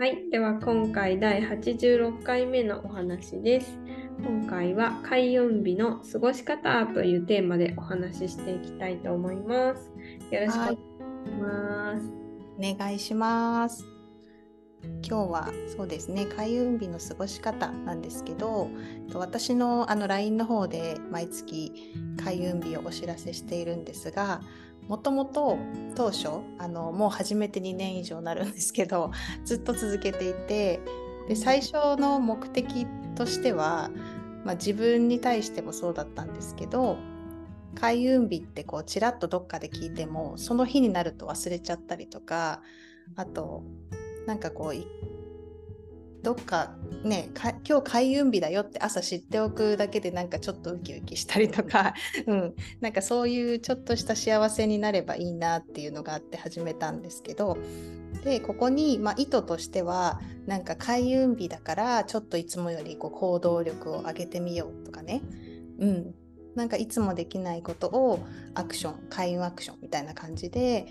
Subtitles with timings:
[0.00, 3.76] はい、では今回第86回目のお話です。
[4.24, 9.90] 今回は開運日の過ごし方というテーマでお話ししていきたいと思います。
[10.30, 12.12] よろしくお願いします。
[12.58, 13.84] お願いします。
[15.02, 18.70] 今日はそうですね開運日の過ごし方なんですけど
[19.10, 21.72] と私のあの LINE の方で毎月
[22.22, 24.40] 開運日をお知らせしているんですが
[24.88, 25.58] もともと
[25.94, 26.28] 当初
[26.58, 29.12] あのもう始めて2年以上になるんですけど
[29.44, 30.80] ずっと続けていて
[31.28, 33.90] で最初の目的としては、
[34.44, 36.96] まあ、自分に対してもそうだったんですけど
[37.74, 42.62] 開運日ってこうちらっとどっかで聞いてもその日になると忘れちゃったりとか
[43.14, 43.62] あと
[44.26, 44.74] なんかこう
[46.22, 51.94] どっかね今日開運日だよって朝知っておくだけでなんかちょっとウキウキしたりとか、
[52.26, 57.56] うん、なんかそういうちょっとした幸せになればいいなっていうのがあって始めたんですけど
[58.24, 65.22] でここに、まあ、意図としてはなんか開運日だからちょっといつもよりこう行動力を上げてみようとかね、
[65.78, 66.14] うん、
[66.56, 70.88] なんかいつもできないことをアクション開運アクションみたいな感じで、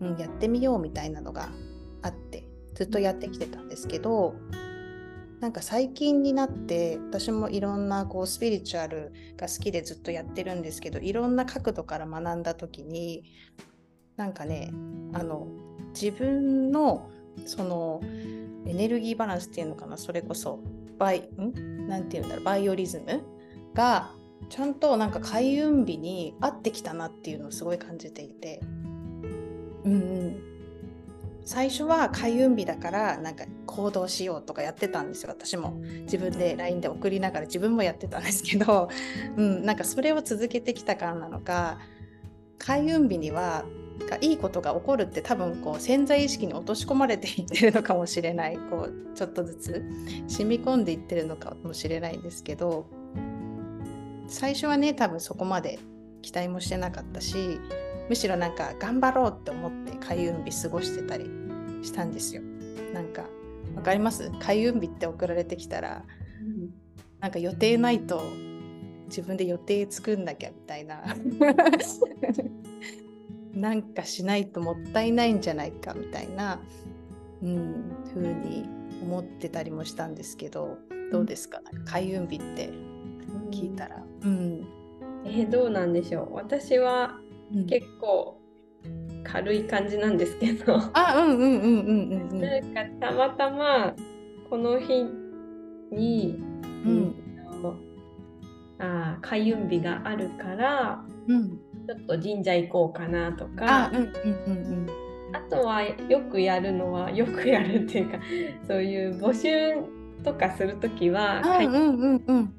[0.00, 1.50] うん、やってみようみたいなのが
[2.00, 4.34] あってずっとやってきてたんですけど
[5.40, 13.24] なんか最近になって私もいろんなこうスピリチュアルが好きでずっとやってるんですけどいろんな角度から学んだ時に
[14.16, 14.70] なんかね
[15.14, 15.46] あの
[15.94, 17.10] 自分の
[17.46, 18.02] その
[18.66, 20.60] エネルギーバランスっていうのかなそれこそ
[20.98, 21.88] バイん？
[21.88, 23.22] なんていうんだろうバイオリズム
[23.72, 24.10] が
[24.50, 28.60] ちゃんとなんか開運日に合ってきたなっていうのをすごい感じていて。
[29.84, 30.49] うんうん。
[31.44, 35.72] 最初は開運日だからなんか行動しようとかやってたんですよ私も。
[36.02, 38.88] 自分で LINE で送りながら自分もやってたんですけど、
[39.36, 41.78] うん、なんかそれを続けてきたからなのか
[42.58, 43.64] 開運日には
[44.08, 48.56] がいいことが起こるって多分こう潜在意識に落とし込まれていってるのかもしれない。
[48.56, 49.84] こうちょっとずつ
[50.28, 52.86] 染み込んでいってるのかもしれないんですけど
[54.26, 55.78] 最初はね多分そこまで
[56.22, 57.60] 期待もしてなかったし
[58.10, 61.30] むしろなんか頑張ろうって思って開運日過ごしてたり
[61.82, 62.42] したんですよ。
[62.92, 63.24] なんか
[63.76, 64.30] わかります？
[64.40, 66.04] 開運日って送られてきたら、
[66.40, 66.70] うん、
[67.20, 68.20] なんか予定ないと
[69.06, 71.02] 自分で予定作んなきゃみたいな。
[73.54, 76.60] なんかしないともったいないんじゃないかみたいな、
[77.42, 78.64] うん、風に
[79.02, 80.78] 思ってたりもしたんですけど
[81.12, 81.58] どうですか？
[81.58, 82.70] か開運日って
[83.52, 84.02] 聞いたら。
[84.22, 84.66] うん、うん、
[85.26, 86.34] えー、どうなんでしょう。
[86.34, 87.20] 私は
[87.68, 88.40] 結構
[89.24, 93.94] 軽い感じなんですけど、あうんうんうんうんうんなんかたまたま
[94.48, 95.04] この日
[95.92, 96.38] に、
[96.84, 97.14] うん、
[98.80, 103.86] あ開運日があるから、うん、ちょっと神社行こうかなとか。
[103.86, 104.86] あ,、うんうんうん
[105.28, 108.18] うん、あとはよくやるのは よくやるっていうか
[108.66, 109.76] そういう募集
[110.24, 112.54] とかするときは開運うんうん、と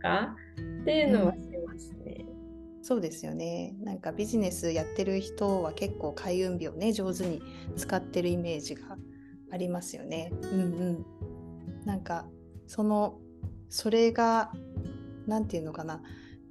[0.00, 0.36] か
[0.82, 1.43] っていうのはすね。
[2.84, 7.40] そうですよねなんかビジネスやってる人は結構開運日をね上手に
[7.78, 8.98] 使ってるイメージが
[9.50, 10.30] ありますよね。
[10.42, 11.06] うんうん、
[11.86, 12.26] なんか
[12.66, 13.18] その
[13.70, 14.52] それが
[15.26, 16.02] 何て言うのかな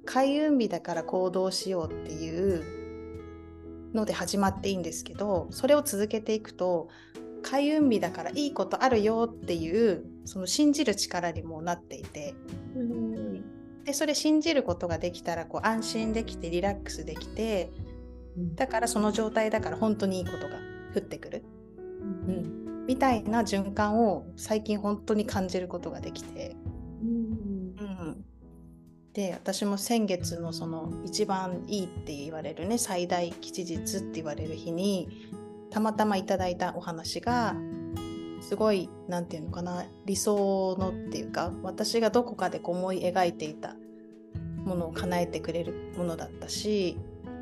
[0.04, 2.64] 開運日だから行動しようっていう
[3.94, 6.88] ので始まっていいんですけどそれを続けていくと
[7.44, 12.34] 開運日だからいいことあるよっていうその信じる力にもなっていて。
[12.74, 13.13] うん
[13.84, 17.70] でそれ信じることができたらこう安心できてリラックスできて
[18.54, 20.56] だからその状態だから本当にいいことが
[20.94, 21.44] 降ってくる、
[22.26, 26.56] うん、みたいな循環を最近本当に感じることができて、
[27.02, 27.74] うん。
[27.78, 28.24] うん、
[29.12, 35.08] で私も先月のその一番いいって言われるね最大吉日って言われる日に
[35.70, 37.54] たまたまいただいたお話が
[38.46, 43.74] すごい何て言うのかな理想のっていうか私がどこかでこう思い描いていた
[44.66, 46.98] ものを叶えてくれるものだったし、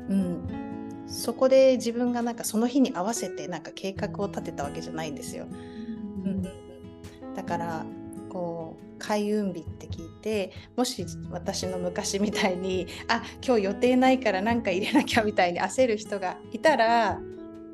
[0.09, 5.45] うん、そこで自分がなんかその日に合わせてなんか計画を立てたわけじゃないんですよ。
[5.45, 6.43] うん、
[7.35, 7.85] だから
[8.29, 17.19] こう開運日って聞いてもし私の昔みたいにあ今日予定ないから何か入れなきゃみたいに焦る人がいたら、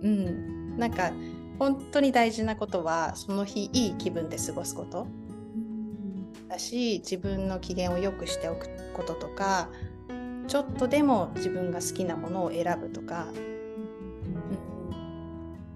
[0.01, 1.11] うん、なんか
[1.59, 5.05] 本当に大事なことはその日いい気分で過ごすこと。
[6.47, 9.69] だし自分の機嫌を良くしておくこととか
[10.47, 13.27] ちょっとでも自分が好きなものを選ぶとか、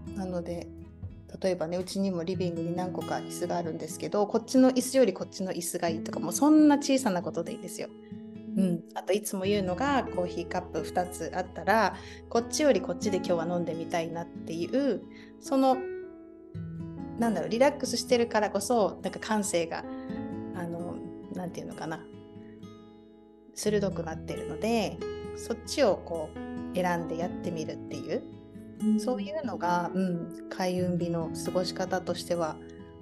[0.07, 0.67] うん、なので
[1.41, 7.89] 例えばねうちにもリビングに何個か椅子があるんですけどこっちの椅子よりこっちの椅子がいいとかもうそんな小さなことでいいですよ。
[8.55, 11.95] うん、あといつも言うのがコーヒーカップ2つあったら
[12.29, 15.01] こっちよりこっちで今日は飲んでみたいなっていう
[15.39, 15.77] その
[17.17, 19.83] なんだろうリラックスしてるからこそなんか感性が
[20.55, 20.95] あの
[21.33, 21.99] なんていうのかな
[23.55, 24.97] 鋭くなってるので
[25.35, 28.23] そっちをこう選んでやってみるっていう、
[28.81, 32.55] うん、そういうのが、うん、開運日の過ごし方としては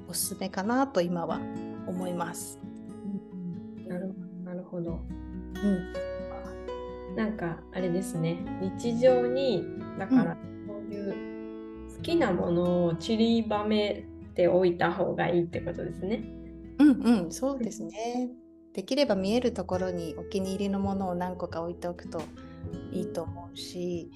[0.07, 1.39] おすすめかなと今は
[1.88, 2.59] 思います。
[3.77, 5.00] うん、なるほどなるほど。
[5.63, 8.44] うん、なんかあれですね
[8.80, 9.66] 日常に
[10.00, 10.38] だから
[10.68, 16.24] そういう好きなものを散りばめておいた方がいいってことですね。
[16.80, 18.30] うんうんそうですね。
[18.74, 22.22] できれば見えるところにお気に入りのものを何個か置いておくと
[22.92, 24.10] いいと思うし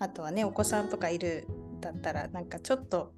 [0.00, 1.46] あとはねお子さんとかいる
[1.80, 3.12] だったらなんかちょっと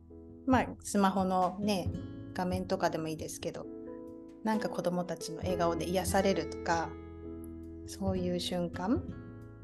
[0.46, 1.90] まあスマホのね
[2.34, 3.66] 画面とかでもいいですけど
[4.42, 6.90] なんか子どもたちの笑顔で癒されるとか
[7.86, 9.02] そういう瞬間、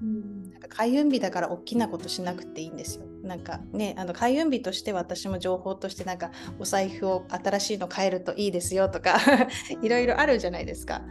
[0.03, 3.07] うん、なんか開運日だから大きなことしなくていいんですよ。
[3.23, 9.19] なんかねあの開運日として私も情報としてなんかお財布を新しいの買えるといいですよとか
[9.83, 11.03] いろいろあるじゃないですか。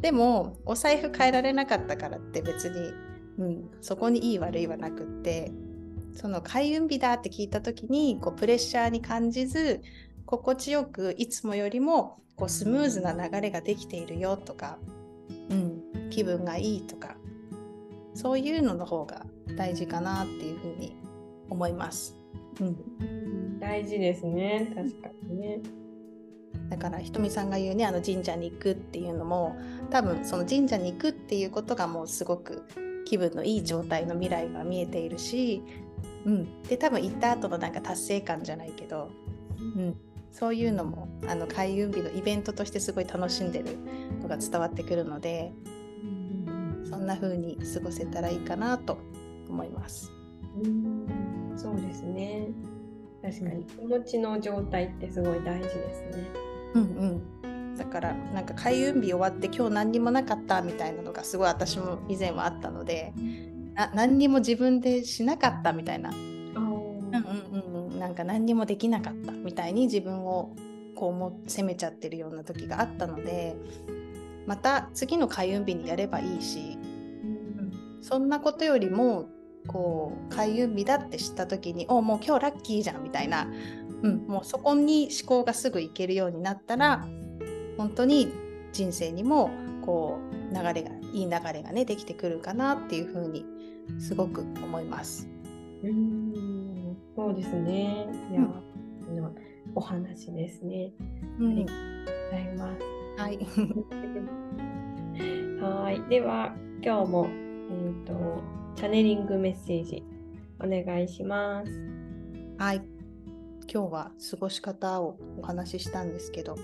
[0.00, 5.50] でもお財布変えられなかったからって別に、うん、そこにいい悪いはなくって
[6.12, 9.80] その開運日だって聞いた時にこうプレッシャーに感じず
[10.26, 14.78] 心地よくいつもよりもこうスムーズな流れができているよとか、
[15.50, 15.82] うん、
[16.14, 17.16] 気分がいいとか
[18.14, 19.26] そういうのの方が
[19.56, 20.96] 大事かなっていうふうに
[21.50, 22.16] 思います。
[22.60, 25.60] うん、大事ですね確かにね。
[26.70, 29.56] だからひとみさんが言うねあの神社に行くっていうのも
[29.90, 32.62] 多分その神社に行くっていうことがもうすごく
[33.04, 35.62] 気分のいい状態の未来が見えているし、
[36.24, 39.10] うん、で多分行った後のなんか達成感じゃないけど、
[39.58, 39.96] うん、
[40.30, 43.76] そういうのもあの開運日のイベントとしてすごい楽しんでる
[44.20, 45.73] のが伝わってくるので、うん、
[46.88, 48.98] そんな風に過ごせたらいいかなと
[49.48, 50.10] 思います。
[50.62, 51.52] うん。
[51.56, 52.48] そうですね。
[53.22, 53.64] 確かに。
[53.64, 56.28] 気持ちの状態ってすごい大事ですね。
[56.74, 57.76] うんうん。
[57.76, 63.12] だからなんか開運日終わって今日何にもなかったみたいなのがすごい私も以前はあったので
[63.74, 66.10] な何にも自分でしなかったみたいな。
[66.10, 66.16] うん
[66.56, 70.54] うんうんなんか何にもできなかったみたいに自分を
[70.94, 73.56] こうも責めちゃってるような時があったので
[74.46, 79.28] また次の開運日にやればいいし、うん、そんなことよりも
[79.66, 83.48] こう開運日だって知った時におもう今日ラッキーじゃんみたいな、
[84.02, 87.06] うん、もうそこに思考がすぐいけるようになったら
[87.78, 88.32] 本当に
[88.72, 89.50] 人生にも
[89.82, 90.18] こ
[90.52, 93.44] う流れがいい流れがねできてくるかなっていうふうに
[93.98, 95.28] すごく思います。
[95.82, 98.06] うんそうですね。
[98.30, 99.34] いや、うん、
[99.74, 100.92] お話ですね。
[101.38, 103.03] うん、ありがとうございます。
[103.16, 103.38] はい。
[105.60, 106.02] はい。
[106.08, 108.42] では今日もえっ、ー、と
[108.76, 110.02] チャネリングメッセージ
[110.60, 111.72] お願いします。
[112.58, 112.82] はい。
[113.72, 116.56] 今日は過ごし方をお話ししたんですけど、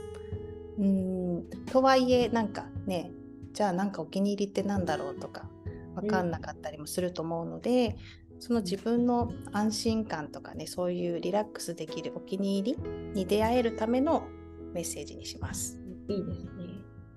[0.79, 3.12] うーん、とはいえなんかね、
[3.52, 5.49] じゃあなんかお気に入りって何だろうとか
[5.94, 7.97] 分かんなかったりもすると思うので、
[8.35, 12.79] うん、その自分の安心感とかね、そういうリラックスできるお気に入り
[13.14, 14.25] に出会えるための
[14.73, 15.80] メッセージにします。
[16.11, 16.51] いいですね。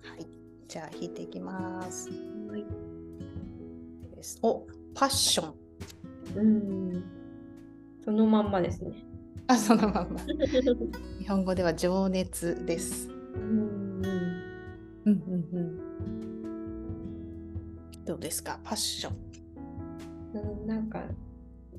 [0.04, 0.28] はい。
[0.68, 2.10] じゃあ引いていきます。
[2.10, 2.66] はい。
[4.44, 5.54] おパッション。
[6.36, 7.04] うん。
[8.06, 9.04] そのまんまですね。
[9.48, 10.20] あ、そのまんま。
[11.20, 13.10] 日本語では情熱です。
[13.10, 14.04] うん。
[15.06, 15.80] うんうんうん。
[18.06, 19.16] どうですか、パッション。
[20.36, 21.04] うん、なんか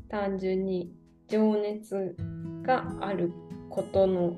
[0.09, 0.93] 単純に
[1.29, 2.17] 情熱
[2.63, 3.33] がある
[3.71, 4.37] ことの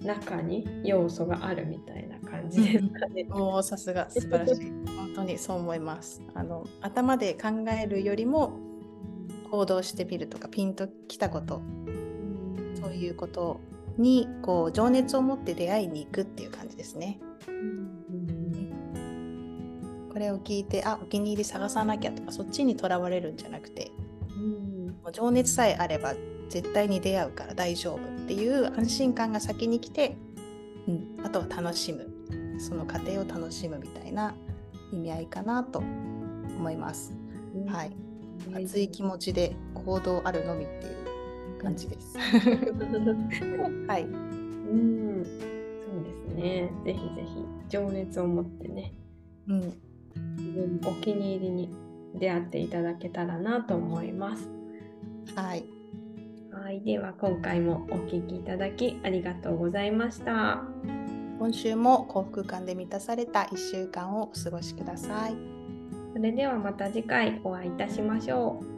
[0.00, 3.26] 中に要素があるみたいな感じですかね。
[3.62, 4.70] さすが素晴らしい。
[4.96, 6.22] 本当にそう思います。
[6.34, 7.48] あの頭で考
[7.82, 8.58] えるよりも
[9.50, 11.62] 行動してみるとかピンときたこと、
[12.80, 13.60] そういうこと
[13.96, 17.18] にこう情熱を持って出会いに行くっていう感じですね。
[20.12, 23.92] これを聞いてあお気に入り探さなきゃとかそっちにとらわれるんじゃなくて、
[24.30, 26.14] うん、情熱さえあれば
[26.48, 30.16] 絶対に出会うから大丈夫っていう安心感が先に来て、
[30.88, 32.08] うん、あとは楽しむ
[32.58, 34.34] その過程を楽しむみたいな
[34.92, 37.12] 意味合いかなと思います。
[37.54, 37.92] うん、はい、
[38.54, 40.90] 熱い気持ちで行動あるのみってい
[41.58, 42.16] う感じです。
[42.18, 44.04] はい。
[44.04, 46.70] うん、そうですね。
[46.84, 48.92] ぜひぜひ情熱を持ってね、
[49.48, 49.60] うん、
[50.36, 51.70] 自分お気に入りに
[52.14, 54.48] 出会っていただけたらなと思います。
[55.34, 55.75] はい。
[56.62, 60.62] はい、では今回もお聴きいただきありがとうございました。
[61.38, 65.36] 今週も幸福感で満たされた1週間をお過ごしください。
[66.14, 68.75] それではまた次回お会いいたしましょう。